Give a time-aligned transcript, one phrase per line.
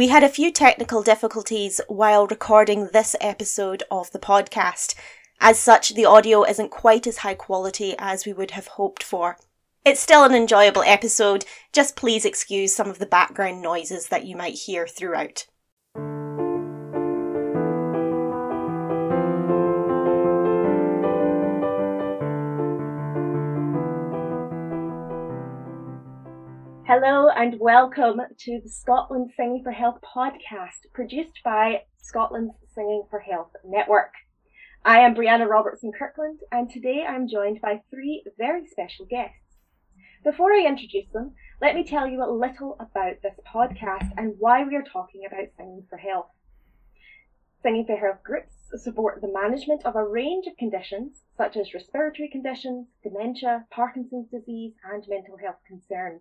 [0.00, 4.94] We had a few technical difficulties while recording this episode of the podcast.
[5.42, 9.36] As such, the audio isn't quite as high quality as we would have hoped for.
[9.84, 14.36] It's still an enjoyable episode, just please excuse some of the background noises that you
[14.36, 15.44] might hear throughout.
[27.02, 33.20] Hello and welcome to the Scotland Singing for Health podcast, produced by Scotland's Singing for
[33.20, 34.12] Health Network.
[34.84, 39.56] I am Brianna Robertson Kirkland, and today I'm joined by three very special guests.
[40.22, 44.62] Before I introduce them, let me tell you a little about this podcast and why
[44.64, 46.28] we are talking about Singing for Health.
[47.62, 52.28] Singing for Health groups support the management of a range of conditions such as respiratory
[52.28, 56.20] conditions, dementia, Parkinson's disease, and mental health concerns.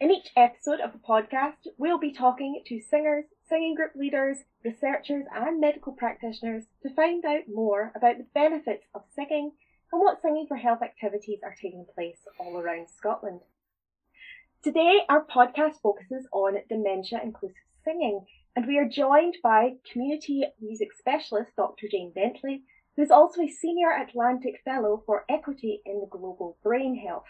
[0.00, 5.24] In each episode of the podcast, we'll be talking to singers, singing group leaders, researchers,
[5.32, 9.52] and medical practitioners to find out more about the benefits of singing
[9.92, 13.42] and what singing for health activities are taking place all around Scotland.
[14.64, 20.92] Today, our podcast focuses on dementia inclusive singing, and we are joined by community music
[20.92, 21.86] specialist Dr.
[21.88, 22.64] Jane Bentley,
[22.96, 27.28] who is also a Senior Atlantic Fellow for Equity in Global Brain Health.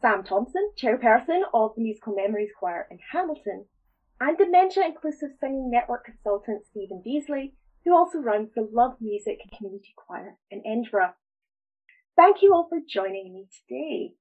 [0.00, 3.66] Sam Thompson, chairperson of the Musical Memories Choir in Hamilton,
[4.20, 7.52] and Dementia Inclusive Singing Network consultant Stephen Deazley,
[7.84, 11.14] who also runs the Love Music Community Choir in Edinburgh.
[12.14, 14.14] Thank you all for joining me today.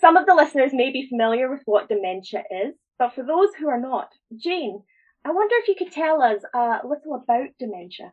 [0.00, 3.68] Some of the listeners may be familiar with what dementia is, but for those who
[3.68, 4.82] are not, Jane,
[5.24, 8.12] I wonder if you could tell us a little about dementia.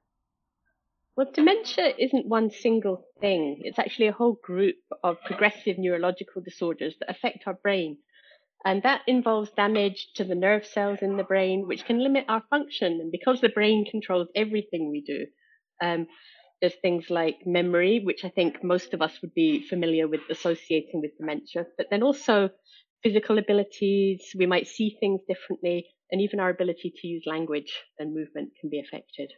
[1.19, 3.59] Well, dementia isn't one single thing.
[3.65, 7.97] It's actually a whole group of progressive neurological disorders that affect our brain.
[8.63, 12.41] And that involves damage to the nerve cells in the brain, which can limit our
[12.49, 13.01] function.
[13.01, 15.25] And because the brain controls everything we do,
[15.85, 16.07] um,
[16.61, 21.01] there's things like memory, which I think most of us would be familiar with associating
[21.01, 22.49] with dementia, but then also
[23.03, 24.21] physical abilities.
[24.37, 28.69] We might see things differently, and even our ability to use language and movement can
[28.69, 29.33] be affected.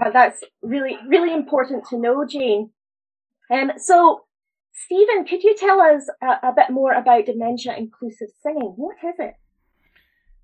[0.00, 2.70] Uh, that's really, really important to know, Jane.
[3.50, 4.24] Um, so,
[4.72, 8.72] Stephen, could you tell us a, a bit more about dementia inclusive singing?
[8.76, 9.34] What is it?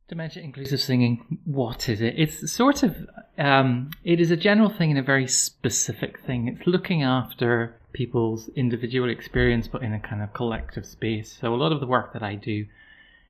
[0.09, 2.15] Dementia inclusive singing, what is it?
[2.17, 2.97] It's sort of,
[3.37, 6.49] um, it is a general thing and a very specific thing.
[6.49, 11.37] It's looking after people's individual experience, but in a kind of collective space.
[11.39, 12.67] So a lot of the work that I do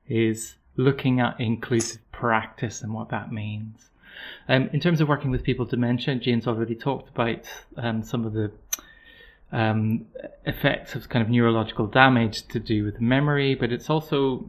[0.09, 3.91] is looking at inclusive practice and what that means.
[4.49, 8.25] Um, in terms of working with people with dementia, Jane's already talked about um, some
[8.25, 8.51] of the
[9.53, 10.07] um,
[10.45, 14.47] effects of kind of neurological damage to do with memory, but it's also,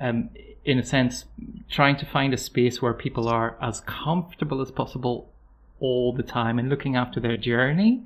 [0.00, 0.30] um,
[0.64, 1.24] in a sense,
[1.68, 5.28] trying to find a space where people are as comfortable as possible
[5.80, 8.04] all the time and looking after their journey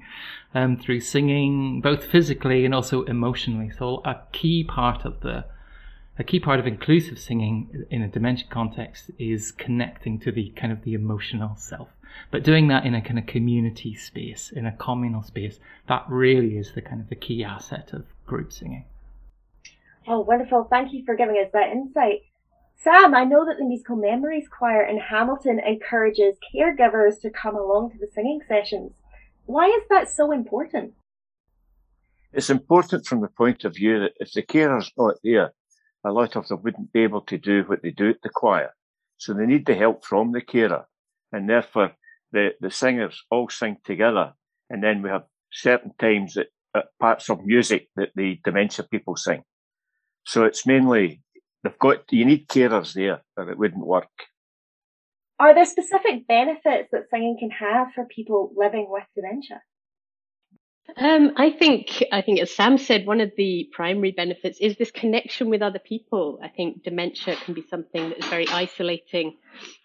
[0.55, 3.71] um, through singing, both physically and also emotionally.
[3.71, 5.45] So, a key part of the
[6.19, 10.73] a key part of inclusive singing in a dementia context is connecting to the kind
[10.73, 11.89] of the emotional self.
[12.31, 16.57] But doing that in a kind of community space in a communal space that really
[16.57, 18.87] is the kind of the key asset of group singing.
[20.07, 20.65] Oh wonderful.
[20.65, 22.23] Thank you for giving us that insight.
[22.79, 27.91] Sam i know that the musical memories choir in hamilton encourages caregivers to come along
[27.91, 28.93] to the singing sessions.
[29.47, 30.95] Why is that so important?
[32.33, 35.53] It's important from the point of view that if the carer's not there
[36.07, 38.71] a lot of them wouldn't be able to do what they do at the choir.
[39.19, 40.87] So they need the help from the carer.
[41.33, 41.93] And therefore,
[42.33, 44.35] the, the singers all sing together.
[44.71, 49.17] And then we have certain times that uh, parts of music that the dementia people
[49.17, 49.43] sing.
[50.25, 51.23] So it's mainly,
[51.65, 54.09] they've got, you need carers there or it wouldn't work.
[55.41, 59.61] Are there specific benefits that singing can have for people living with dementia?
[60.95, 64.91] Um, I think I think as Sam said, one of the primary benefits is this
[64.91, 66.39] connection with other people.
[66.43, 69.37] I think dementia can be something that is very isolating,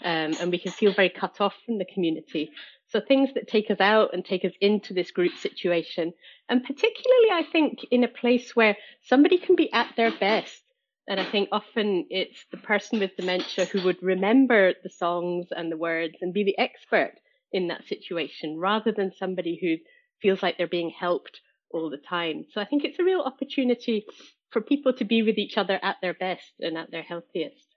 [0.04, 2.52] um, and we can feel very cut off from the community.
[2.88, 6.14] So things that take us out and take us into this group situation,
[6.50, 10.62] and particularly I think in a place where somebody can be at their best.
[11.08, 15.72] And I think often it's the person with dementia who would remember the songs and
[15.72, 17.16] the words and be the expert
[17.52, 19.82] in that situation rather than somebody who's
[20.22, 22.46] feels like they're being helped all the time.
[22.54, 24.06] So I think it's a real opportunity
[24.50, 27.68] for people to be with each other at their best and at their healthiest.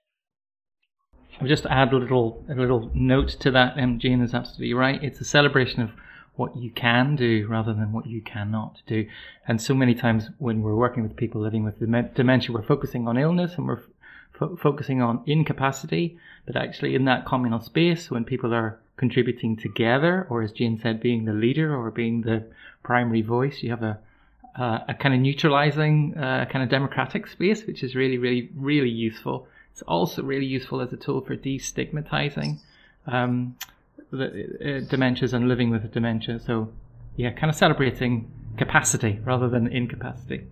[1.39, 3.77] I'll just add a little a little note to that.
[3.77, 5.03] Um, Jane is absolutely right.
[5.03, 5.91] It's a celebration of
[6.35, 9.07] what you can do rather than what you cannot do.
[9.47, 13.17] And so many times when we're working with people living with dementia, we're focusing on
[13.17, 13.81] illness and we're
[14.37, 20.25] fo- focusing on incapacity, but actually in that communal space when people are contributing together,
[20.29, 22.45] or as Jane said, being the leader or being the
[22.83, 23.99] primary voice, you have a
[24.57, 28.89] uh, a kind of neutralizing, uh, kind of democratic space, which is really, really, really
[28.89, 29.47] useful.
[29.71, 32.59] It's also really useful as a tool for destigmatizing
[33.05, 33.57] um,
[34.11, 36.39] the, uh, dementias and living with a dementia.
[36.39, 36.71] So,
[37.17, 40.47] yeah, kind of celebrating capacity rather than incapacity.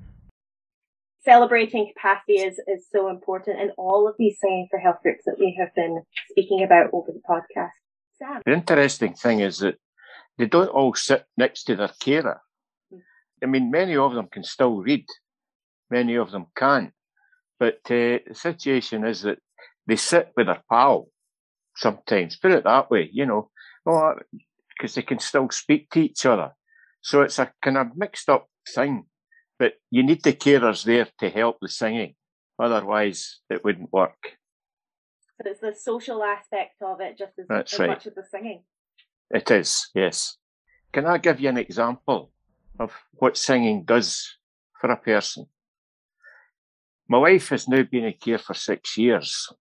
[1.23, 5.37] Celebrating capacity is, is so important in all of these Singing for Health groups that
[5.39, 7.69] we have been speaking about over the podcast.
[8.45, 9.77] The interesting thing is that
[10.37, 12.41] they don't all sit next to their carer.
[13.41, 15.05] I mean, many of them can still read,
[15.89, 16.93] many of them can.
[17.59, 19.39] But uh, the situation is that
[19.85, 21.07] they sit with their pal
[21.75, 23.49] sometimes, put it that way, you know,
[23.85, 26.51] because they can still speak to each other.
[27.01, 29.05] So it's a kind of mixed up thing.
[29.59, 32.15] But you need the carers there to help the singing.
[32.59, 34.37] Otherwise, it wouldn't work.
[35.43, 37.89] So it's the social aspect of it just as, That's as right.
[37.89, 38.63] much as the singing.
[39.29, 40.37] It is, yes.
[40.91, 42.31] Can I give you an example
[42.79, 44.37] of what singing does
[44.79, 45.47] for a person?
[47.09, 49.51] My wife has now been in care for six years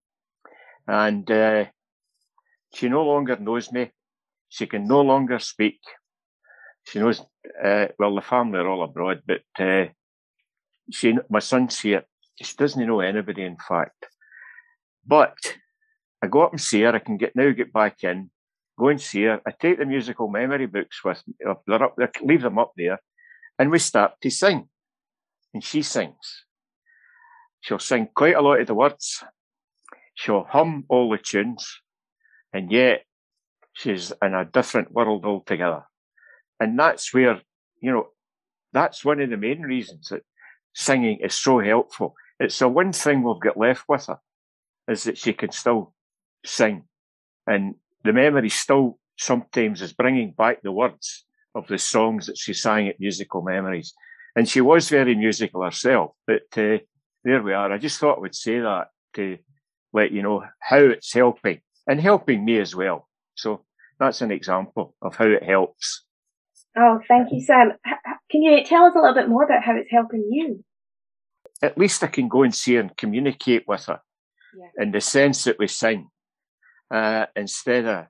[0.87, 1.65] and uh,
[2.75, 3.91] she no longer knows me.
[4.49, 5.81] She can no longer speak.
[6.85, 7.21] She knows,
[7.65, 9.87] uh, well, the family are all abroad, but uh,
[10.91, 12.05] she, my son's here.
[12.41, 14.07] She doesn't know anybody, in fact.
[15.07, 15.37] But
[16.23, 16.95] I go up and see her.
[16.95, 18.31] I can get now get back in,
[18.79, 19.41] go and see her.
[19.47, 21.35] I take the musical memory books with me.
[21.49, 23.01] uh, They're up there, leave them up there,
[23.59, 24.69] and we start to sing.
[25.53, 26.45] And she sings.
[27.61, 29.23] She'll sing quite a lot of the words.
[30.15, 31.81] She'll hum all the tunes,
[32.53, 33.05] and yet
[33.73, 35.85] she's in a different world altogether.
[36.61, 37.41] And that's where,
[37.81, 38.09] you know,
[38.73, 40.23] that's one of the main reasons that
[40.75, 42.15] singing is so helpful.
[42.39, 44.19] It's the one thing we've got left with her
[44.89, 45.95] is that she can still
[46.45, 46.85] sing.
[47.47, 47.75] And
[48.05, 51.25] the memory still sometimes is bringing back the words
[51.55, 53.93] of the songs that she sang at musical memories.
[54.35, 56.79] And she was very musical herself, but uh,
[57.25, 57.71] there we are.
[57.71, 59.39] I just thought I would say that to
[59.93, 63.09] let you know how it's helping and helping me as well.
[63.35, 63.65] So
[63.99, 66.05] that's an example of how it helps.
[66.77, 67.73] Oh, thank you, Sam.
[68.31, 70.65] Can you tell us a little bit more about how it's helping you?
[71.61, 74.01] At least I can go and see her and communicate with her
[74.57, 74.83] Yeah.
[74.83, 76.09] in the sense that we sing.
[76.93, 78.07] Uh, instead of,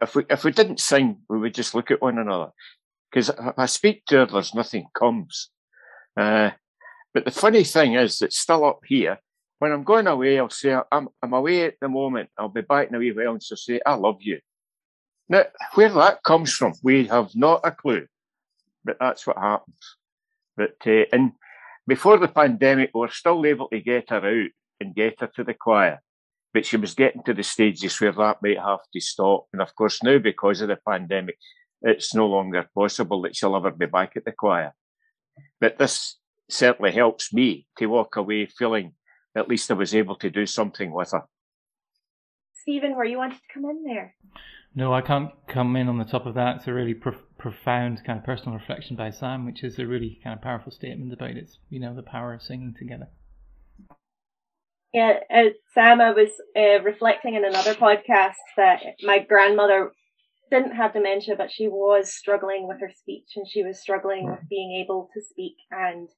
[0.00, 2.52] if we, if we didn't sing, we would just look at one another.
[3.10, 5.50] Because if I speak to her, there's nothing comes.
[6.16, 6.50] Uh,
[7.12, 9.18] but the funny thing is it's still up here,
[9.58, 12.28] when I'm going away, I'll say, I'm, I'm away at the moment.
[12.38, 13.32] I'll be back in a wee while.
[13.32, 14.40] And she'll say, I love you.
[15.28, 15.44] Now,
[15.74, 18.06] where that comes from, we have not a clue,
[18.84, 19.96] but that's what happens.
[20.56, 21.32] But, uh, and
[21.86, 24.50] before the pandemic, we were still able to get her out
[24.80, 26.00] and get her to the choir.
[26.54, 29.48] But she was getting to the stages where that might have to stop.
[29.52, 31.36] And of course, now because of the pandemic,
[31.82, 34.72] it's no longer possible that she'll ever be back at the choir.
[35.60, 36.16] But this
[36.48, 38.92] certainly helps me to walk away feeling
[39.36, 41.24] at least I was able to do something with her.
[42.52, 44.14] Stephen, where you wanted to come in there?
[44.74, 46.56] No, I can't come in on the top of that.
[46.56, 50.20] It's a really prof- profound kind of personal reflection by Sam, which is a really
[50.22, 53.08] kind of powerful statement about its, you know, the power of singing together.
[54.94, 59.90] Yeah, uh, Sam, I was uh, reflecting in another podcast that my grandmother
[60.52, 64.48] didn't have dementia, but she was struggling with her speech and she was struggling with
[64.48, 66.08] being able to speak and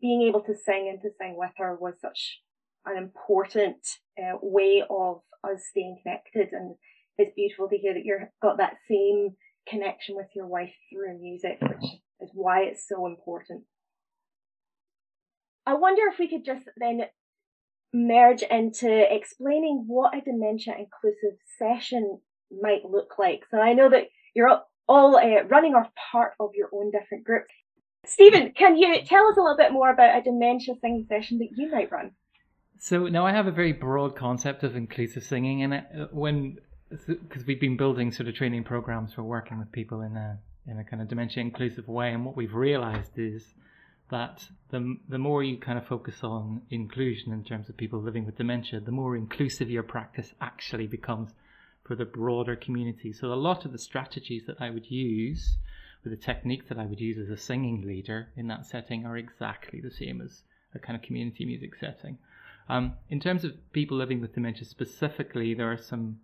[0.00, 2.40] being able to sing and to sing with her was such
[2.84, 3.78] an important
[4.16, 6.52] uh, way of us staying connected.
[6.52, 6.76] And
[7.18, 9.30] it's beautiful to hear that you've got that same
[9.68, 13.64] connection with your wife through music, which is why it's so important.
[15.66, 17.00] I wonder if we could just then
[17.96, 22.20] merge into explaining what a dementia inclusive session
[22.60, 23.44] might look like.
[23.50, 27.52] So I know that you're all, uh, running off part of your own different groups.
[28.04, 31.48] Stephen, can you tell us a little bit more about a dementia singing session that
[31.56, 32.12] you might run?
[32.78, 36.58] So now I have a very broad concept of inclusive singing, and uh, when
[37.08, 40.38] because we've been building sort of training programs for working with people in a
[40.68, 43.54] in a kind of dementia inclusive way, and what we've realised is
[44.10, 48.24] that the the more you kind of focus on inclusion in terms of people living
[48.24, 51.30] with dementia, the more inclusive your practice actually becomes
[51.84, 53.12] for the broader community.
[53.12, 55.56] So a lot of the strategies that I would use,
[56.04, 59.16] or the techniques that I would use as a singing leader in that setting, are
[59.16, 60.42] exactly the same as
[60.74, 62.18] a kind of community music setting.
[62.68, 66.18] Um, in terms of people living with dementia specifically, there are some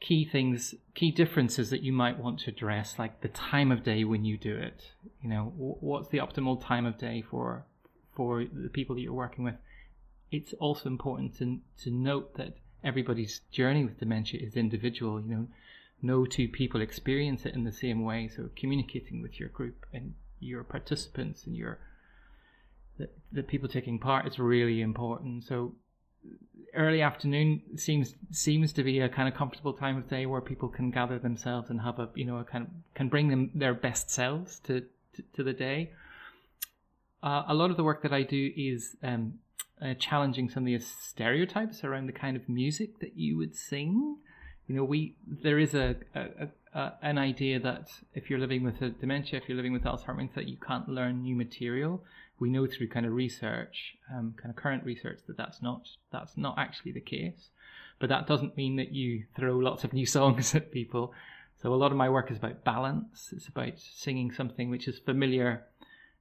[0.00, 4.04] key things, key differences that you might want to address, like the time of day
[4.04, 4.92] when you do it.
[5.22, 7.64] You know, what's the optimal time of day for
[8.16, 9.54] for the people that you're working with?
[10.30, 12.54] it's also important to to note that
[12.84, 15.20] everybody's journey with dementia is individual.
[15.20, 15.46] You know,
[16.02, 18.28] no two people experience it in the same way.
[18.28, 21.78] So communicating with your group and your participants and your
[22.98, 25.44] the, the people taking part is really important.
[25.44, 25.74] So
[26.74, 30.68] early afternoon seems seems to be a kind of comfortable time of day where people
[30.68, 33.74] can gather themselves and have a you know a kind of can bring them their
[33.74, 34.80] best selves to
[35.14, 35.90] to, to the day.
[37.22, 39.34] Uh, a lot of the work that I do is um,
[39.82, 44.16] uh, challenging some of the stereotypes around the kind of music that you would sing.
[44.66, 48.80] You know, we there is a, a, a an idea that if you're living with
[48.80, 52.02] a dementia, if you're living with Alzheimer's, that you can't learn new material
[52.40, 56.36] we know through kind of research, um, kind of current research, that that's not that's
[56.36, 57.50] not actually the case.
[58.00, 61.12] But that doesn't mean that you throw lots of new songs at people.
[61.62, 63.28] So a lot of my work is about balance.
[63.36, 65.64] It's about singing something which is familiar,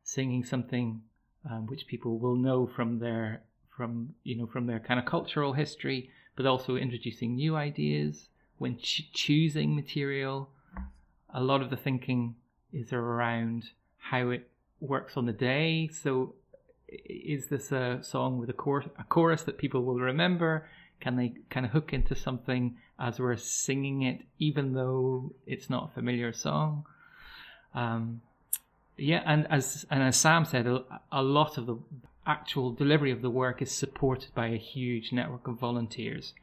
[0.03, 1.01] singing something
[1.49, 3.41] um, which people will know from their
[3.75, 8.77] from you know from their kind of cultural history, but also introducing new ideas when
[8.77, 10.49] ch- choosing material.
[11.33, 12.35] A lot of the thinking
[12.73, 14.48] is around how it
[14.79, 15.89] works on the day.
[15.91, 16.35] So,
[16.87, 20.67] is this a song with a, cor- a chorus that people will remember?
[20.99, 25.91] Can they kind of hook into something as we're singing it, even though it's not
[25.91, 26.85] a familiar song?
[27.73, 28.21] Um,
[28.97, 31.77] yeah, and as and as Sam said, a, a lot of the
[32.25, 36.33] actual delivery of the work is supported by a huge network of volunteers,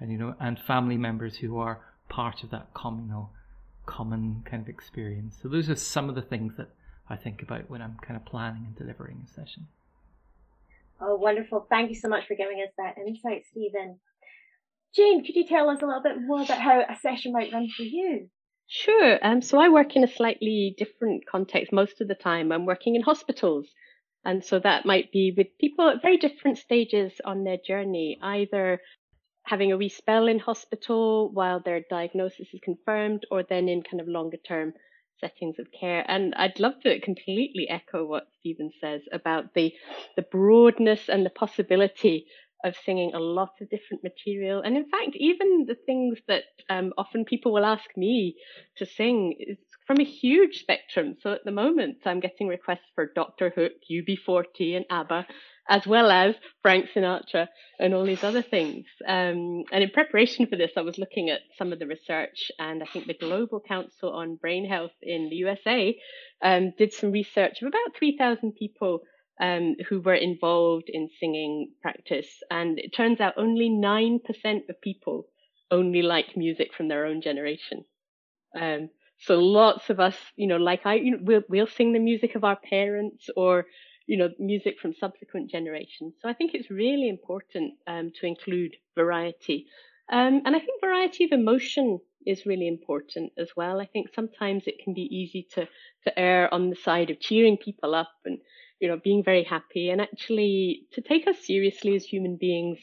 [0.00, 3.30] and you know, and family members who are part of that communal,
[3.86, 5.38] common kind of experience.
[5.40, 6.70] So those are some of the things that
[7.10, 9.66] I think about when I'm kind of planning and delivering a session.
[11.00, 11.66] Oh, wonderful.
[11.68, 13.98] Thank you so much for giving us that insight, Stephen.
[14.94, 17.68] Jane, could you tell us a little bit more about how a session might run
[17.76, 18.28] for you?
[18.68, 19.18] Sure.
[19.22, 22.52] Um, so I work in a slightly different context most of the time.
[22.52, 23.66] I'm working in hospitals.
[24.24, 28.80] And so that might be with people at very different stages on their journey, either
[29.44, 34.00] having a wee spell in hospital while their diagnosis is confirmed, or then in kind
[34.00, 34.74] of longer term
[35.20, 36.04] settings of care.
[36.08, 39.72] And I'd love to completely echo what Stephen says about the
[40.16, 42.26] the broadness and the possibility
[42.64, 44.60] of singing a lot of different material.
[44.62, 48.36] And in fact, even the things that um, often people will ask me
[48.76, 51.16] to sing is from a huge spectrum.
[51.20, 55.26] So at the moment, I'm getting requests for Doctor Hook, UB40, and ABBA
[55.70, 57.46] as well as Frank Sinatra
[57.78, 58.86] and all these other things.
[59.06, 62.82] Um, and in preparation for this, I was looking at some of the research, and
[62.82, 65.96] I think the Global Council on Brain Health in the USA
[66.42, 69.02] um, did some research of about 3,000 people
[69.40, 72.28] um, who were involved in singing practice.
[72.50, 74.18] And it turns out only 9%
[74.68, 75.28] of people
[75.70, 77.84] only like music from their own generation.
[78.60, 82.00] Um, so lots of us, you know, like I, you know, we'll, we'll sing the
[82.00, 83.66] music of our parents or
[84.06, 86.14] you know, music from subsequent generations.
[86.20, 89.66] So I think it's really important um, to include variety.
[90.10, 93.80] Um, and I think variety of emotion is really important as well.
[93.80, 95.68] I think sometimes it can be easy to,
[96.04, 98.38] to err on the side of cheering people up and,
[98.80, 102.78] you know, being very happy and actually to take us seriously as human beings.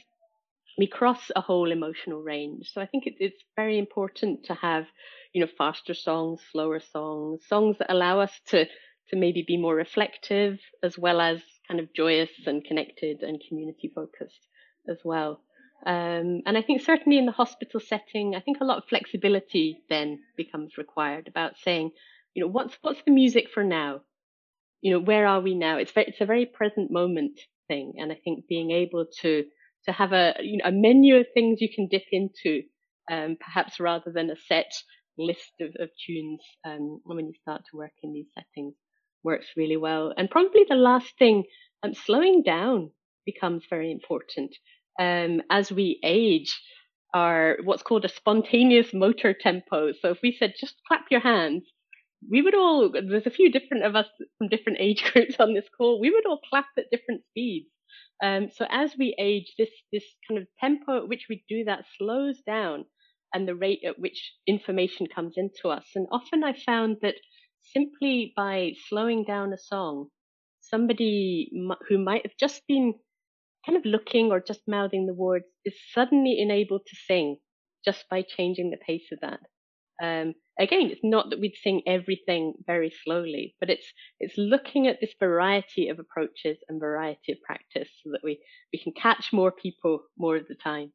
[0.78, 2.72] We cross a whole emotional range.
[2.72, 4.86] So I think it, it's very important to have,
[5.34, 8.66] you know, faster songs, slower songs, songs that allow us to
[9.10, 13.92] to maybe be more reflective as well as kind of joyous and connected and community
[13.94, 14.48] focused
[14.90, 15.42] as well.
[15.86, 19.84] Um, and I think certainly in the hospital setting, I think a lot of flexibility
[19.90, 21.92] then becomes required about saying,
[22.34, 24.02] you know, what's what's the music for now?
[24.82, 25.78] You know, where are we now?
[25.78, 29.44] It's very, it's a very present moment thing, and I think being able to
[29.86, 32.64] to have a you know a menu of things you can dip into,
[33.12, 34.72] um, perhaps rather than a set
[35.18, 38.76] list of, of tunes um, when you start to work in these settings
[39.30, 40.14] works really well.
[40.18, 41.44] And probably the last thing,
[41.84, 42.92] um, slowing down
[43.26, 44.52] becomes very important.
[45.00, 46.52] Um, as we age,
[47.14, 49.92] our what's called a spontaneous motor tempo.
[50.02, 51.64] So if we said just clap your hands,
[52.32, 54.08] we would all there's a few different of us
[54.38, 56.02] from different age groups on this call.
[56.02, 57.70] We would all clap at different speeds.
[58.24, 61.86] Um, so as we age, this this kind of tempo at which we do that
[61.98, 62.86] slows down,
[63.34, 65.88] and the rate at which information comes into us.
[65.96, 67.16] And often I found that
[67.74, 70.08] simply by slowing down a song,
[70.62, 71.52] somebody
[71.88, 72.94] who might have just been
[73.66, 77.38] kind of looking or just mouthing the words is suddenly enabled to sing
[77.86, 79.40] just by changing the pace of that.
[80.02, 85.00] Um, again, it's not that we'd sing everything very slowly, but it's it's looking at
[85.02, 88.40] this variety of approaches and variety of practice so that we,
[88.72, 90.94] we can catch more people more of the time.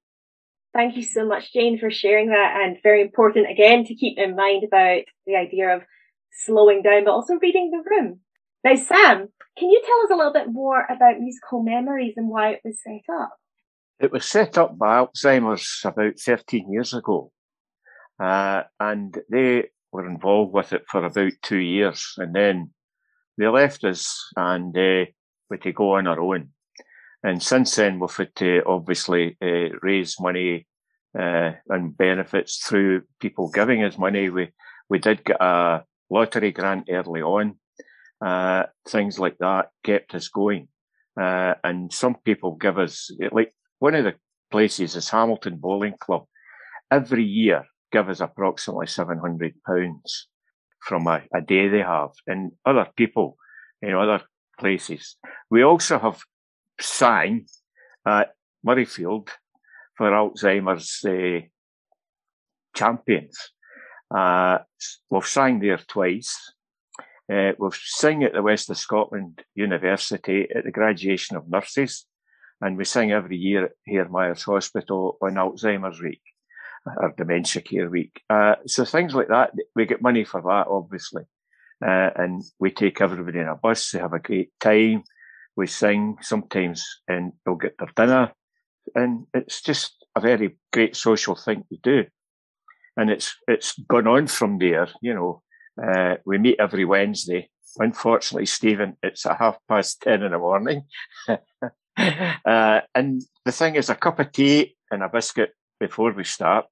[0.72, 4.36] Thank you so much, Jane, for sharing that, and very important again to keep in
[4.36, 5.82] mind about the idea of
[6.32, 8.20] slowing down, but also reading the room.
[8.64, 12.50] Now, Sam, can you tell us a little bit more about musical memories and why
[12.50, 13.36] it was set up?
[14.00, 17.30] It was set up by Alzheimer's about 13 years ago.
[18.18, 22.14] Uh, and they were involved with it for about two years.
[22.16, 22.70] And then
[23.36, 25.06] they left us and uh,
[25.50, 26.50] we had to go on our own.
[27.22, 30.66] And since then, we've had to obviously uh, raise money
[31.18, 34.28] uh, and benefits through people giving us money.
[34.28, 34.50] We
[34.88, 37.56] we did get a lottery grant early on.
[38.24, 40.68] Uh, things like that kept us going.
[41.20, 44.14] Uh, and some people give us, like one of the
[44.50, 46.24] places is Hamilton Bowling Club.
[46.90, 49.52] Every year give us approximately £700
[50.80, 52.10] from a, a day they have.
[52.26, 53.36] And other people
[53.80, 54.22] in other
[54.58, 55.16] places.
[55.50, 56.20] We also have
[56.80, 57.46] sang
[58.06, 58.34] at
[58.66, 59.28] Murrayfield
[59.96, 61.46] for Alzheimer's uh,
[62.74, 63.36] champions.
[64.14, 64.58] Uh,
[65.10, 66.52] we've sang there twice.
[67.32, 72.06] Uh, we've sung at the West of Scotland University at the graduation of nurses,
[72.60, 76.22] and we sing every year at Myers Hospital on Alzheimer's Week
[76.84, 78.20] or Dementia Care Week.
[78.28, 81.22] Uh, so things like that, we get money for that, obviously.
[81.84, 83.90] Uh, and we take everybody in a bus.
[83.90, 85.02] They have a great time.
[85.56, 88.32] We sing sometimes and they'll get their dinner.
[88.94, 92.04] And it's just a very great social thing to do.
[92.96, 95.42] And it's, it's gone on from there, you know.
[95.82, 97.48] Uh, we meet every Wednesday.
[97.78, 100.82] Unfortunately, Stephen, it's at half past 10 in the morning.
[101.28, 106.66] uh, and the thing is a cup of tea and a biscuit before we start.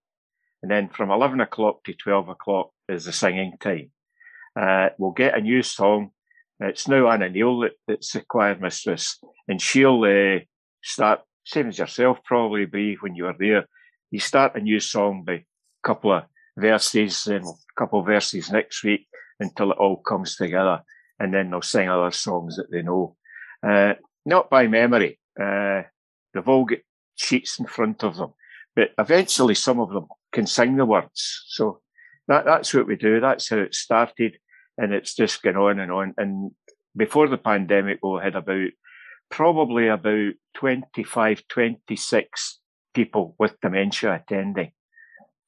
[0.62, 3.90] And then from 11 o'clock to 12 o'clock is the singing time.
[4.58, 6.10] Uh, we'll get a new song.
[6.60, 10.40] It's now Anna Neil that, that's the choir mistress, and she'll uh,
[10.82, 13.66] start, same as yourself probably, be when you were there.
[14.10, 15.44] You start a new song by a
[15.82, 16.25] couple of
[16.56, 19.06] verses and a couple of verses next week
[19.38, 20.82] until it all comes together,
[21.18, 23.16] and then they'll sing other songs that they know.
[23.66, 23.94] Uh,
[24.26, 25.18] not by memory.
[25.40, 25.82] Uh,
[26.32, 26.78] they've all got
[27.16, 28.32] sheets in front of them,
[28.76, 31.44] but eventually some of them can sing the words.
[31.49, 31.80] So
[32.28, 33.20] that, that's what we do.
[33.20, 34.38] That's how it started.
[34.78, 36.14] And it's just gone on and on.
[36.16, 36.52] And
[36.96, 38.70] before the pandemic, we had about
[39.31, 42.61] probably about 25, 26
[42.94, 44.72] people with dementia attending.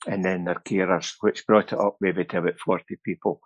[0.06, 3.40] And then their carers, which brought it up maybe to about 40 people.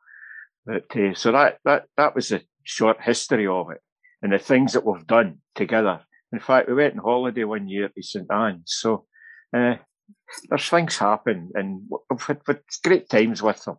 [0.65, 3.81] But, uh, so that, that, that was a short history of it
[4.23, 6.01] and the things that we've done together.
[6.33, 8.75] In fact, we went on holiday one year to St Anne's.
[8.79, 9.07] So,
[9.57, 9.77] uh,
[10.49, 12.41] there's things happen and we've had
[12.83, 13.77] great times with them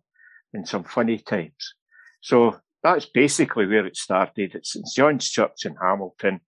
[0.53, 1.73] and some funny times.
[2.21, 4.55] So that's basically where it started.
[4.55, 6.41] It's St John's Church in Hamilton.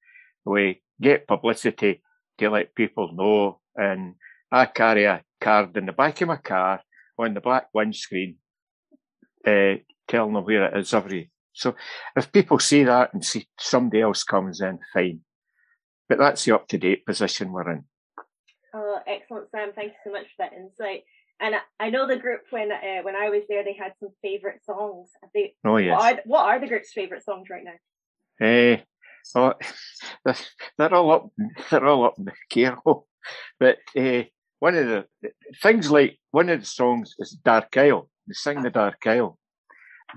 [0.46, 2.02] We get publicity
[2.38, 4.16] to let people know and
[4.52, 6.82] I carry a card in the back of my car
[7.18, 8.36] on the black windscreen,
[9.46, 9.76] uh,
[10.08, 11.32] telling them where it is every.
[11.54, 11.76] So
[12.16, 15.22] if people see that and see somebody else comes in, fine.
[16.08, 17.84] But that's the up to date position we're in.
[18.74, 19.72] Oh, excellent, Sam.
[19.74, 21.04] Thank you so much for that insight.
[21.40, 24.64] And I know the group when uh, when I was there, they had some favourite
[24.66, 25.10] songs.
[25.34, 25.98] They, oh yes.
[25.98, 28.46] What are, what are the group's favourite songs right now?
[28.46, 28.78] Eh,
[29.36, 29.54] uh,
[30.26, 30.34] oh,
[30.78, 31.30] they're all up.
[31.70, 33.04] They're all up in the care home.
[33.60, 34.24] But uh,
[34.60, 35.06] one of the
[35.62, 38.10] things like one of the songs is Dark Isle.
[38.28, 39.38] They sing the Dark Isle.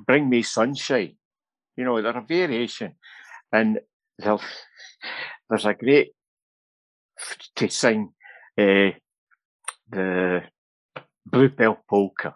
[0.06, 1.16] Bring Me Sunshine.
[1.76, 2.96] You know, they're a variation,
[3.52, 3.80] and
[4.18, 6.12] there's a great
[7.56, 8.12] to sing
[8.58, 8.90] uh,
[9.90, 10.42] the
[11.26, 12.34] Bluebell Polka.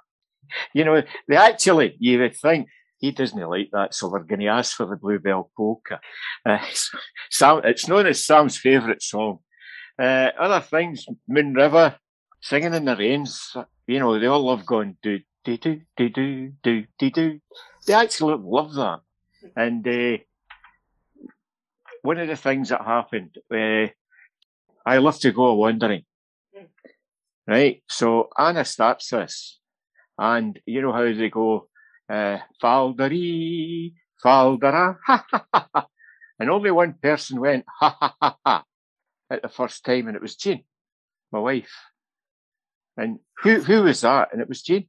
[0.73, 4.47] You know, they actually, you would think, he doesn't like that, so we're going to
[4.47, 6.01] ask for the Bluebell Polka.
[6.45, 6.59] Uh,
[7.31, 9.41] Sam, it's known as Sam's favourite song.
[9.99, 11.97] Uh, other things, Moon River,
[12.41, 13.57] singing in the rains,
[13.87, 17.41] you know, they all love going do, do, do, do, do, do, do, do.
[17.87, 19.01] They actually love that.
[19.55, 20.19] And uh,
[22.03, 23.87] one of the things that happened, uh,
[24.85, 26.05] I love to go wandering.
[27.47, 27.83] Right?
[27.89, 29.61] So Anna starts this,
[30.19, 31.69] and you know how they go,
[32.11, 35.87] uh, Faldari, Faldara, ha ha ha ha.
[36.39, 38.65] And only one person went, ha ha ha ha,
[39.31, 40.65] at the first time, and it was Jean,
[41.33, 41.73] my wife.
[42.97, 44.29] And who, who was that?
[44.33, 44.89] And it was Jean.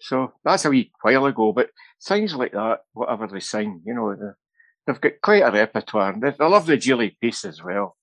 [0.00, 1.70] So that's a wee while ago, but
[2.04, 4.16] things like that, whatever they sing, you know,
[4.86, 6.16] they've got quite a repertoire.
[6.18, 7.96] They, they love the Jeely Piece as well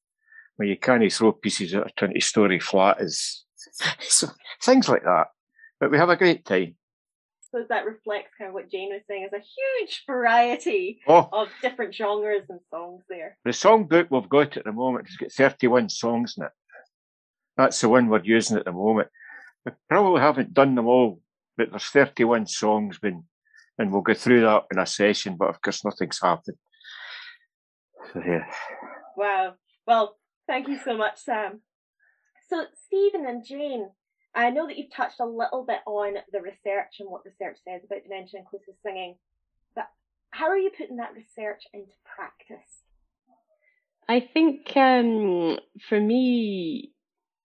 [0.59, 3.45] where you can't throw pieces at a 20 story flat is
[4.01, 4.27] so,
[4.61, 5.27] things like that.
[5.79, 6.75] But we have a great time.
[7.51, 11.47] So that reflects kind of what Jane was saying is a huge variety oh, of
[11.61, 13.37] different genres and songs there.
[13.43, 16.51] The songbook we've got at the moment has got 31 songs in it.
[17.57, 19.07] That's the one we're using at the moment.
[19.65, 21.21] We probably haven't done them all,
[21.57, 23.23] but there's 31 songs been
[23.79, 25.37] and we'll go through that in a session.
[25.39, 26.57] But of course, nothing's happened.
[28.13, 28.45] So, yeah.
[29.17, 29.55] Wow.
[29.87, 31.61] Well, thank you so much, Sam.
[32.49, 33.89] So, Stephen and Jane,
[34.39, 37.81] I know that you've touched a little bit on the research and what research says
[37.83, 39.15] about dementia inclusive singing,
[39.75, 39.87] but
[40.31, 42.83] how are you putting that research into practice?
[44.07, 46.93] I think um, for me,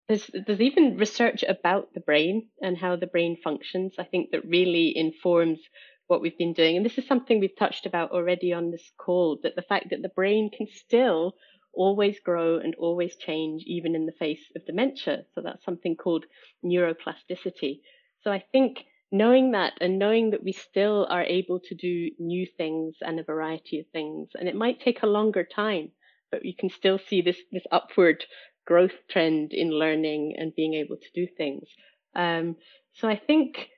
[0.08, 3.93] there's there's even research about the brain and how the brain functions.
[3.99, 5.60] I think that really informs
[6.08, 9.38] what we've been doing, and this is something we've touched about already on this call.
[9.43, 11.36] That the fact that the brain can still
[11.73, 15.25] always grow and always change, even in the face of dementia.
[15.34, 16.25] So that's something called
[16.63, 17.82] neuroplasticity.
[18.21, 22.45] So I think knowing that and knowing that we still are able to do new
[22.58, 25.91] things and a variety of things, and it might take a longer time,
[26.32, 28.23] but you can still see this, this upward
[28.65, 31.67] growth trend in learning and being able to do things.
[32.15, 32.55] Um,
[32.93, 33.69] so I think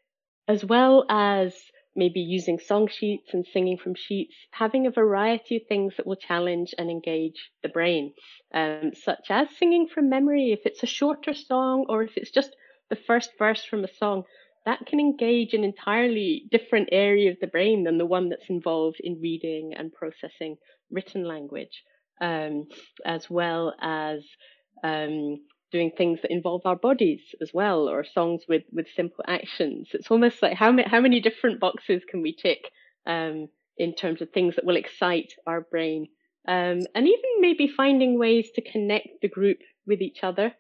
[0.48, 1.56] as well as
[1.96, 6.16] maybe using song sheets and singing from sheets, having a variety of things that will
[6.16, 8.14] challenge and engage the brain,
[8.54, 12.56] um, such as singing from memory, if it's a shorter song or if it's just
[12.90, 14.24] the first verse from a song,
[14.66, 18.98] that can engage an entirely different area of the brain than the one that's involved
[19.00, 20.56] in reading and processing
[20.92, 21.84] written language,
[22.22, 22.68] um,
[23.06, 24.24] as well as
[24.84, 25.40] um,
[25.72, 29.90] doing things that involve our bodies as well, or songs with with simple actions.
[29.94, 32.72] It's almost like how many how many different boxes can we tick
[33.06, 36.08] um, in terms of things that will excite our brain,
[36.48, 40.54] um, and even maybe finding ways to connect the group with each other.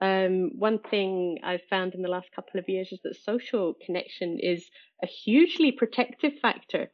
[0.00, 4.38] Um, one thing I've found in the last couple of years is that social connection
[4.40, 4.70] is
[5.02, 6.92] a hugely protective factor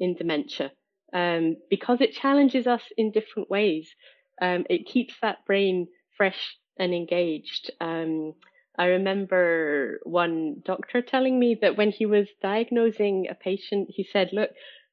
[0.00, 0.72] in dementia
[1.12, 3.94] um, because it challenges us in different ways.
[4.40, 7.70] Um, it keeps that brain fresh and engaged.
[7.80, 8.34] Um,
[8.78, 14.30] I remember one doctor telling me that when he was diagnosing a patient, he said,
[14.32, 14.50] look,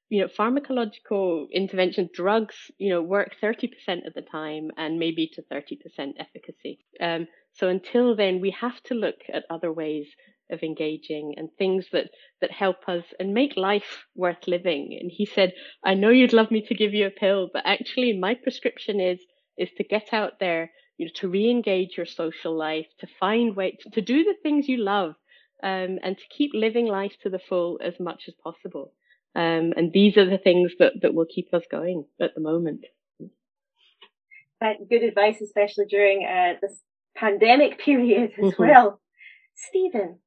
[0.09, 5.41] you know, pharmacological intervention drugs, you know, work 30% of the time and maybe to
[5.51, 6.85] 30% efficacy.
[7.01, 10.07] Um, so until then, we have to look at other ways
[10.51, 14.97] of engaging and things that, that help us and make life worth living.
[14.99, 18.17] And he said, I know you'd love me to give you a pill, but actually
[18.17, 19.19] my prescription is,
[19.57, 23.75] is to get out there you know, to re-engage your social life, to find ways
[23.81, 25.15] to, to do the things you love,
[25.63, 28.93] um, and to keep living life to the full as much as possible.
[29.35, 32.85] Um, and these are the things that, that will keep us going at the moment.
[34.61, 36.79] Good advice, especially during uh, this
[37.15, 38.63] pandemic period as mm-hmm.
[38.63, 39.01] well.
[39.55, 40.19] Stephen.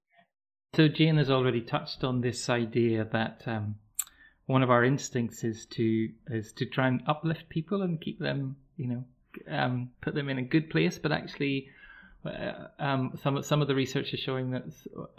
[0.74, 3.76] So Jane has already touched on this idea that um,
[4.44, 8.56] one of our instincts is to is to try and uplift people and keep them,
[8.76, 9.04] you know,
[9.48, 11.68] um, put them in a good place, but actually,
[12.24, 14.64] uh, um, some some of the research is showing that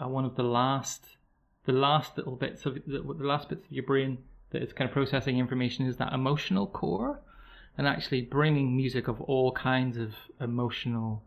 [0.00, 1.16] uh, one of the last
[1.64, 4.18] the last little bits of the, the last bits of your brain
[4.50, 7.20] that is kind of processing information is that emotional core,
[7.76, 11.22] and actually bringing music of all kinds of emotional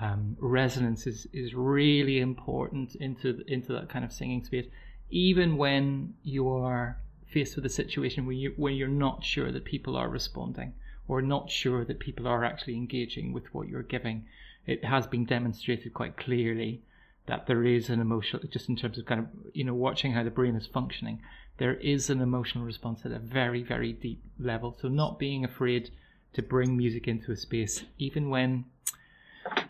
[0.00, 4.66] um, resonance is, is really important into into that kind of singing space,
[5.10, 9.64] even when you are faced with a situation where you where you're not sure that
[9.64, 10.72] people are responding
[11.08, 14.24] or not sure that people are actually engaging with what you're giving,
[14.66, 16.82] it has been demonstrated quite clearly
[17.26, 20.22] that there is an emotional, just in terms of kind of, you know, watching how
[20.22, 21.20] the brain is functioning,
[21.58, 24.76] there is an emotional response at a very, very deep level.
[24.80, 25.90] So not being afraid
[26.34, 28.64] to bring music into a space, even when,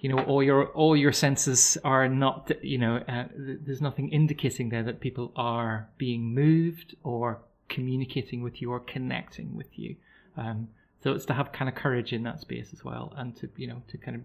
[0.00, 4.70] you know, all your all your senses are not, you know, uh, there's nothing indicating
[4.70, 9.96] there that people are being moved or communicating with you or connecting with you.
[10.36, 10.68] Um,
[11.06, 13.68] so it's to have kind of courage in that space as well, and to you
[13.68, 14.22] know to kind of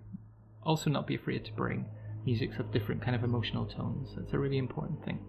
[0.63, 1.85] also not be afraid to bring
[2.25, 4.15] musics of different kind of emotional tones.
[4.17, 5.19] It's a really important thing.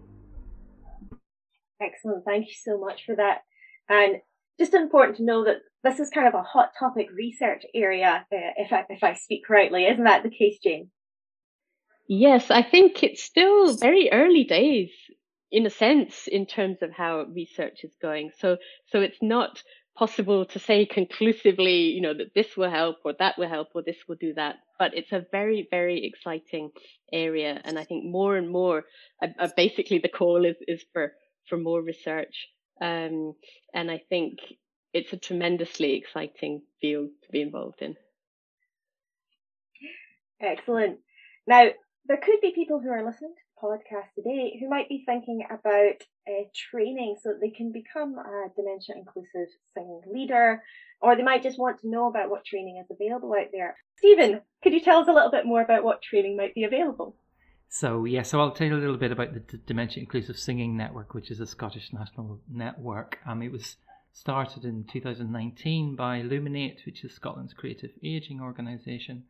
[1.79, 2.25] Excellent.
[2.25, 3.43] Thank you so much for that.
[3.87, 4.23] And
[4.59, 8.37] just important to know that this is kind of a hot topic research area, uh,
[8.57, 9.85] if I, if I speak correctly.
[9.85, 10.88] Isn't that the case, Jane?
[12.09, 14.91] Yes, I think it's still very early days
[15.51, 18.31] in a sense in terms of how research is going.
[18.38, 19.62] So, so it's not
[19.96, 23.83] possible to say conclusively, you know, that this will help or that will help or
[23.83, 24.57] this will do that.
[24.78, 26.70] But it's a very, very exciting
[27.12, 27.61] area.
[27.64, 28.85] And I think more and more,
[29.22, 31.12] uh, uh, basically the call is, is for,
[31.48, 32.48] for more research.
[32.81, 33.35] Um,
[33.74, 34.38] and I think
[34.92, 37.96] it's a tremendously exciting field to be involved in.
[40.40, 40.98] Excellent.
[41.46, 41.64] Now,
[42.07, 45.44] there could be people who are listening to the podcast today who might be thinking
[45.48, 50.62] about uh, training so that they can become a dementia inclusive singing leader,
[51.00, 53.76] or they might just want to know about what training is available out there.
[53.96, 57.16] Stephen, could you tell us a little bit more about what training might be available?
[57.68, 60.76] So yeah, so I'll tell you a little bit about the D- Dementia Inclusive Singing
[60.76, 63.18] Network, which is a Scottish national network.
[63.26, 63.76] Um, it was
[64.12, 69.24] started in 2019 by Luminate, which is Scotland's creative aging organisation,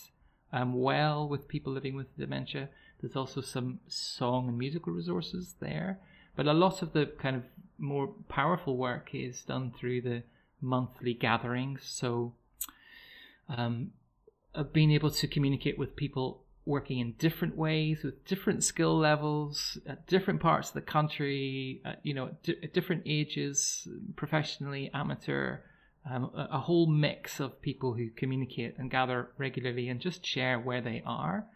[0.52, 2.68] um, well with people living with dementia.
[3.00, 5.98] There's also some song and musical resources there.
[6.36, 7.42] But a lot of the kind of
[7.78, 10.22] more powerful work is done through the
[10.60, 11.82] monthly gatherings.
[11.84, 12.34] So,
[13.48, 13.90] um,
[14.72, 20.06] being able to communicate with people working in different ways with different skill levels at
[20.06, 25.58] different parts of the country, at, you know, at different ages, professionally, amateur,
[26.08, 30.58] um, a, a whole mix of people who communicate and gather regularly and just share
[30.58, 31.46] where they are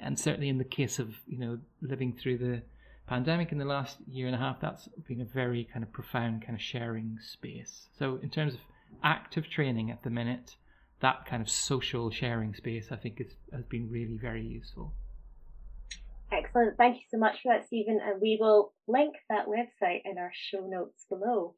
[0.00, 2.62] and certainly in the case of you know living through the
[3.06, 6.42] pandemic in the last year and a half, that's been a very kind of profound
[6.42, 7.88] kind of sharing space.
[7.98, 8.60] So in terms of
[9.02, 10.54] active training at the minute,
[11.00, 14.92] that kind of social sharing space, I think, is, has been really very useful.
[16.32, 16.76] Excellent.
[16.76, 18.00] Thank you so much for that, Stephen.
[18.02, 21.54] And we will link that website in our show notes below.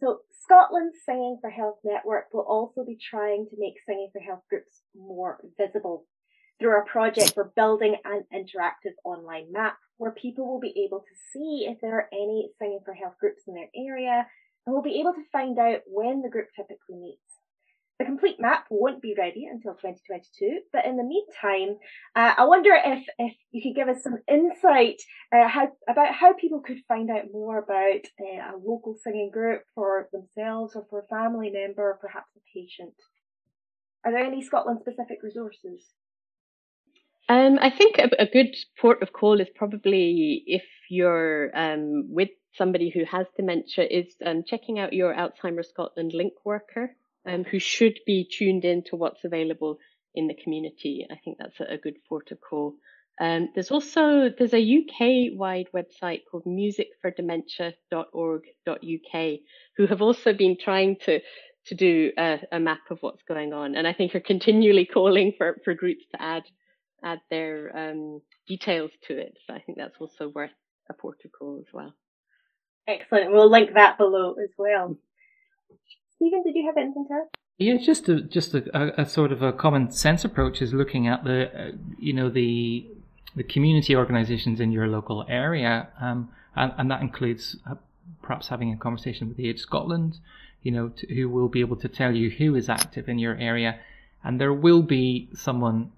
[0.00, 4.42] So Scotland's Singing for Health Network will also be trying to make Singing for Health
[4.48, 6.06] groups more visible
[6.58, 11.14] through our project, we're building an interactive online map where people will be able to
[11.32, 14.26] see if there are any Singing for Health groups in their area
[14.66, 17.17] and will be able to find out when the group typically meets.
[17.98, 21.78] The complete map won't be ready until 2022, but in the meantime,
[22.14, 25.02] uh, I wonder if, if you could give us some insight
[25.34, 29.62] uh, how, about how people could find out more about uh, a local singing group
[29.74, 32.94] for themselves or for a family member or perhaps a patient.
[34.04, 35.84] Are there any Scotland specific resources?
[37.28, 42.30] Um, I think a, a, good port of call is probably if you're um, with
[42.54, 46.96] somebody who has dementia, is um, checking out your Alzheimer's Scotland link worker,
[47.28, 49.78] um, who should be tuned in to what's available
[50.14, 51.06] in the community.
[51.10, 51.96] I think that's a, a good
[52.48, 52.74] call.
[53.20, 59.38] Um, there's also there's a UK wide website called musicfordementia.org.uk
[59.76, 61.20] who have also been trying to
[61.66, 65.32] to do a, a map of what's going on, and I think are continually calling
[65.36, 66.44] for for groups to add
[67.04, 69.36] add their um, details to it.
[69.46, 70.50] So I think that's also worth
[70.90, 71.94] a protocol as well.
[72.88, 73.32] Excellent.
[73.32, 74.96] We'll link that below as well.
[76.18, 77.28] Stephen, did you have anything to add?
[77.58, 81.22] Yeah, just a just a, a, sort of a common sense approach is looking at
[81.22, 82.86] the uh, you know the
[83.36, 87.76] the community organisations in your local area, um, and, and that includes uh,
[88.20, 90.18] perhaps having a conversation with Age Scotland,
[90.62, 93.36] you know, to, who will be able to tell you who is active in your
[93.36, 93.78] area,
[94.24, 95.92] and there will be someone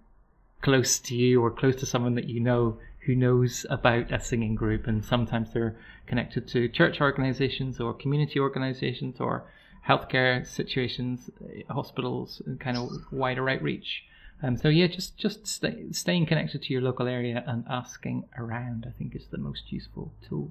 [0.61, 4.55] close to you or close to someone that you know who knows about a singing
[4.55, 5.75] group and sometimes they're
[6.07, 9.45] connected to church organizations or community organizations or
[9.89, 14.05] healthcare situations uh, hospitals and kind of wider outreach
[14.43, 18.87] um, so yeah just just stay, staying connected to your local area and asking around
[18.89, 20.51] i think is the most useful tool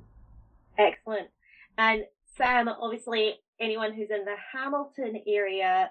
[0.78, 1.30] excellent
[1.78, 2.06] and
[2.38, 5.90] sam obviously anyone who's in the hamilton area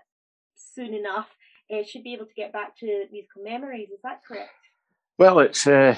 [0.57, 1.29] soon enough
[1.71, 3.89] uh, should be able to get back to musical memories.
[3.91, 4.51] Is that correct?
[5.19, 5.97] Well, it's uh,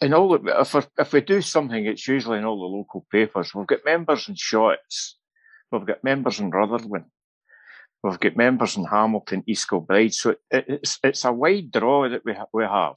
[0.00, 3.06] in all the, if we, if we do something, it's usually in all the local
[3.10, 3.54] papers.
[3.54, 5.14] We've got members in Shotts,
[5.70, 7.06] we've got members in Rutherglen,
[8.02, 10.14] we've got members in Hamilton, East Kilbride.
[10.14, 12.96] So it's it's a wide draw that we we have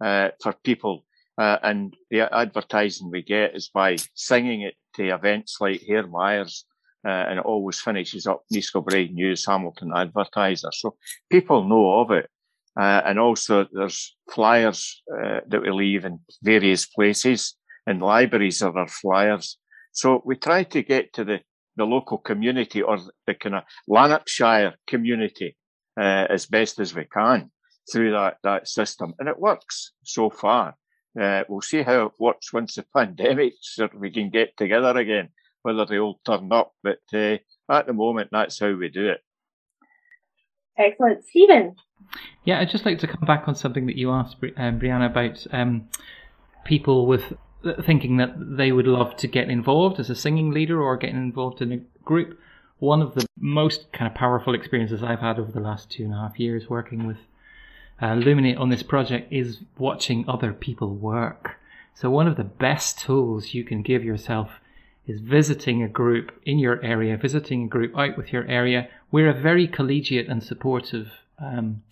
[0.00, 1.04] uh, for people.
[1.36, 6.62] Uh, and the advertising we get is by singing it to events like Hairmyres
[7.06, 10.70] uh, and it always finishes up East Kilbride News, Hamilton Advertiser.
[10.72, 10.96] So
[11.30, 12.30] people know of it.
[12.76, 17.56] Uh, and also there's flyers uh, that we leave in various places.
[17.86, 19.58] In libraries are flyers.
[19.92, 21.40] So we try to get to the,
[21.76, 25.56] the local community or the kind of Lanarkshire community
[25.98, 27.50] uh, as best as we can
[27.90, 29.14] through that, that system.
[29.18, 30.76] And it works so far.
[31.20, 35.28] Uh, we'll see how it works once the pandemic, so we can get together again,
[35.62, 36.72] whether they all turn up.
[36.82, 37.36] But uh,
[37.70, 39.20] at the moment, that's how we do it.
[40.76, 41.24] Excellent.
[41.24, 41.76] Stephen?
[42.44, 45.46] Yeah, I'd just like to come back on something that you asked, um, Brianna, about
[45.52, 45.88] um,
[46.64, 47.32] people with
[47.84, 51.62] thinking that they would love to get involved as a singing leader or getting involved
[51.62, 52.38] in a group.
[52.78, 56.12] One of the most kind of powerful experiences I've had over the last two and
[56.12, 57.18] a half years working with
[58.00, 61.58] uh, Luminate on this project is watching other people work.
[61.94, 64.60] So one of the best tools you can give yourself
[65.06, 68.88] is visiting a group in your area, visiting a group out with your area.
[69.10, 71.82] We're a very collegiate and supportive um,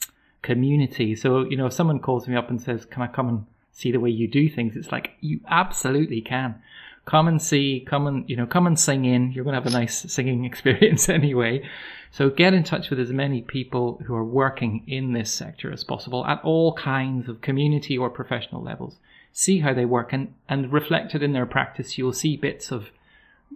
[0.41, 1.15] community.
[1.15, 3.91] So, you know, if someone calls me up and says, Can I come and see
[3.91, 4.77] the way you do things?
[4.77, 6.61] It's like, You absolutely can.
[7.05, 9.33] Come and see, come and, you know, come and sing in.
[9.33, 11.69] You're going to have a nice singing experience anyway.
[12.13, 15.83] So get in touch with as many people who are working in this sector as
[15.83, 18.99] possible at all kinds of community or professional levels.
[19.33, 22.91] See how they work and, and reflected in their practice, you'll see bits of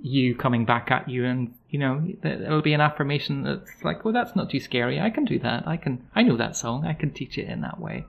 [0.03, 4.13] you coming back at you and you know it'll be an affirmation that's like well
[4.13, 6.93] that's not too scary i can do that i can i know that song i
[6.93, 8.05] can teach it in that way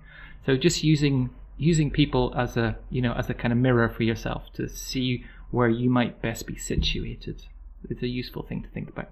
[0.46, 4.04] so just using using people as a you know as a kind of mirror for
[4.04, 7.44] yourself to see where you might best be situated
[7.90, 9.10] is a useful thing to think about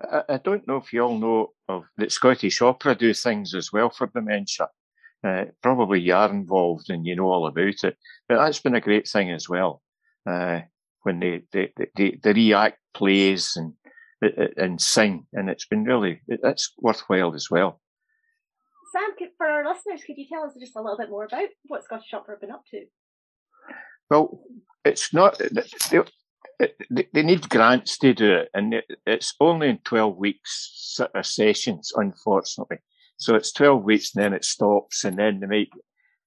[0.00, 3.72] I, I don't know if you all know of that Scottish Opera do things as
[3.72, 4.68] well for dementia.
[5.22, 7.96] Uh, probably you are involved and you know all about it,
[8.28, 9.82] but that's been a great thing as well.
[10.26, 10.60] Uh,
[11.02, 13.74] when they, they, they, they react plays and,
[14.56, 17.80] and sing, and it's been really, that's worthwhile as well.
[18.92, 21.82] Sam, for our listeners, could you tell us just a little bit more about what
[21.82, 22.84] Scottish Opera have been up to?
[24.10, 24.42] Well,
[24.84, 25.40] it's not,
[26.58, 32.76] they, they need grants to do it, and it's only in 12 weeks sessions, unfortunately.
[33.16, 35.70] So it's 12 weeks and then it stops, and then they might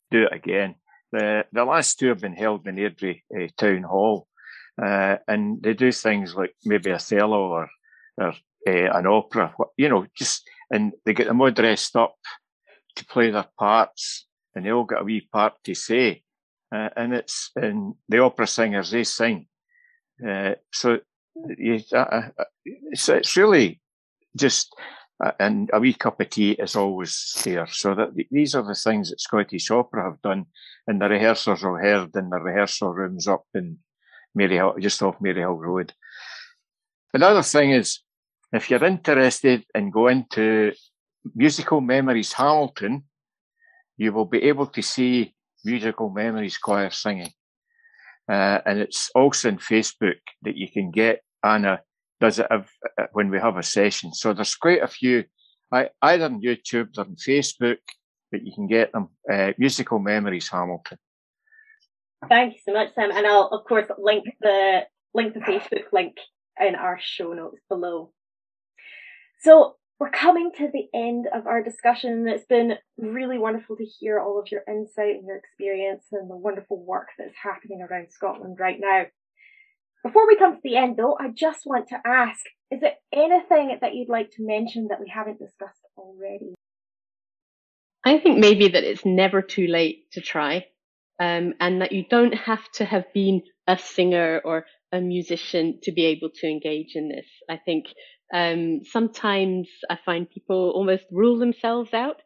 [0.09, 0.73] do it again.
[1.11, 4.27] The, the last two have been held in Airdrie uh, Town Hall,
[4.83, 7.69] uh, and they do things like maybe Othello or,
[8.17, 8.29] or
[8.67, 12.15] uh, an opera, you know, just, and they get them all dressed up
[12.95, 16.23] to play their parts, and they all get a wee part to say.
[16.73, 19.47] Uh, and it's, and the opera singers, they sing
[20.27, 20.99] uh, so
[21.57, 22.29] you, uh,
[22.65, 23.81] it's, it's really
[24.35, 24.73] just,
[25.23, 27.67] uh, and a wee cup of tea is always there.
[27.67, 30.45] So that these are the things that Scottish Opera have done,
[30.87, 33.79] and the rehearsals are held in the rehearsal rooms up in
[34.37, 35.93] Maryhill, just off Maryhill Road.
[37.13, 37.99] Another thing is,
[38.51, 40.73] if you're interested in going to
[41.35, 43.03] Musical Memories Hamilton,
[43.97, 45.33] you will be able to see
[45.63, 47.31] Musical Memories Choir singing.
[48.29, 51.81] Uh, and it's also on Facebook that you can get Anna
[52.19, 54.13] does it have, uh, when we have a session.
[54.13, 55.25] So there's quite a few,
[55.71, 57.79] I, either on YouTube or on Facebook,
[58.31, 59.09] but you can get them.
[59.31, 60.97] Uh, Musical Memories Hamilton.
[62.29, 63.11] Thank you so much, Sam.
[63.11, 64.83] And I'll of course link the
[65.13, 66.15] link the Facebook link
[66.59, 68.13] in our show notes below.
[69.41, 72.27] So we're coming to the end of our discussion.
[72.27, 76.35] It's been really wonderful to hear all of your insight and your experience and the
[76.35, 79.05] wonderful work that's happening around Scotland right now.
[80.03, 83.77] Before we come to the end though, I just want to ask, is there anything
[83.81, 86.55] that you'd like to mention that we haven't discussed already?
[88.03, 90.65] I think maybe that it's never too late to try.
[91.19, 95.91] Um, and that you don't have to have been a singer or a musician to
[95.91, 97.27] be able to engage in this.
[97.49, 97.85] I think
[98.33, 102.21] um, sometimes I find people almost rule themselves out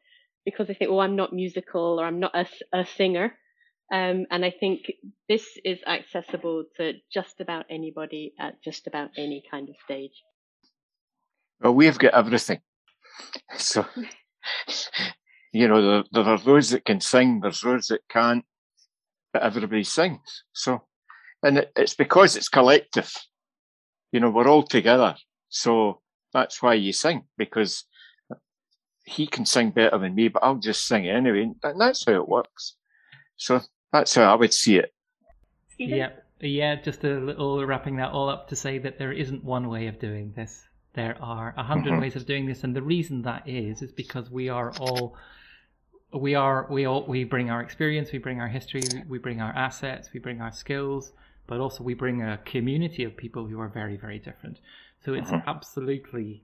[0.45, 3.33] because they think, oh, I'm not musical or I'm not a, a singer.
[3.91, 4.91] Um, and I think
[5.27, 10.23] this is accessible to just about anybody at just about any kind of stage.
[11.61, 12.61] Well, we've got everything.
[13.57, 13.83] So,
[15.51, 18.45] you know, there, there are those that can sing, there's those that can't,
[19.33, 20.43] but everybody sings.
[20.53, 20.83] So,
[21.41, 23.11] and it, it's because it's collective.
[24.11, 25.15] You know, we're all together.
[25.49, 26.01] So
[26.33, 27.85] that's why you sing because
[29.05, 31.49] he can sing better than me, but I'll just sing anyway.
[31.63, 32.75] And that's how it works.
[33.37, 33.61] So
[33.93, 34.93] that's how I would see it.
[35.77, 36.09] Yeah,
[36.41, 36.75] yeah.
[36.75, 39.99] Just a little wrapping that all up to say that there isn't one way of
[39.99, 40.65] doing this.
[40.93, 42.01] There are a 100 mm-hmm.
[42.01, 45.15] ways of doing this, and the reason that is is because we are all
[46.11, 49.51] we are we all we bring our experience, we bring our history, we bring our
[49.53, 51.13] assets, we bring our skills,
[51.45, 54.59] but also we bring a community of people who are very very different.
[55.03, 55.41] So it's uh-huh.
[55.47, 56.43] absolutely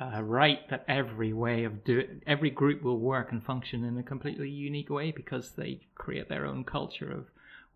[0.00, 3.98] uh, right that every way of do it, every group will work and function in
[3.98, 7.26] a completely unique way because they create their own culture of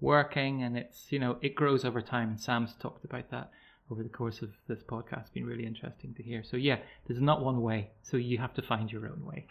[0.01, 2.31] working, and it's you know it grows over time.
[2.31, 3.51] And Sam's talked about that
[3.91, 6.43] over the course of this podcast It's been really interesting to hear.
[6.43, 7.91] So yeah, there's not one way.
[8.03, 9.47] So you have to find your own way.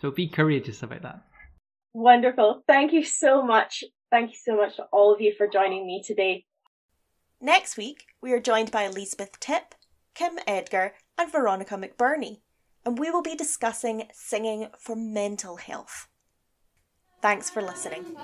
[0.00, 1.22] So be courageous about that.
[1.92, 2.62] Wonderful.
[2.66, 3.84] Thank you so much.
[4.10, 6.46] Thank you so much to all of you for joining me today.
[7.40, 9.74] Next week, we are joined by Elizabeth Tipp,
[10.14, 12.40] Kim Edgar, and Veronica McBurney,
[12.84, 16.08] and we will be discussing singing for mental health.
[17.20, 18.16] Thanks for listening.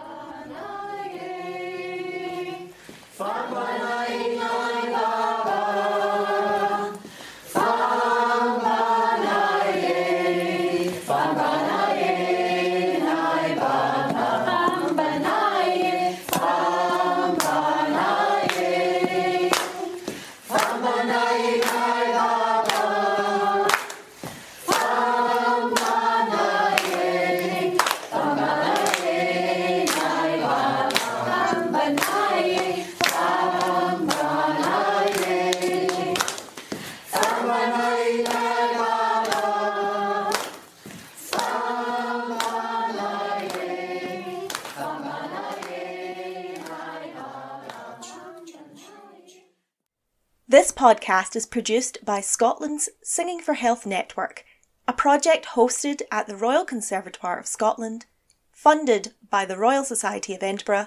[50.89, 54.47] Podcast is produced by Scotland's Singing for Health Network,
[54.87, 58.07] a project hosted at the Royal Conservatoire of Scotland,
[58.53, 60.87] funded by the Royal Society of Edinburgh,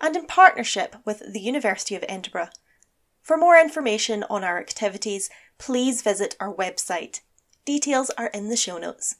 [0.00, 2.48] and in partnership with the University of Edinburgh.
[3.20, 5.28] For more information on our activities,
[5.58, 7.20] please visit our website.
[7.66, 9.16] Details are in the show notes.